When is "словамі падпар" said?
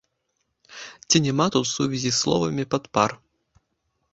2.21-3.11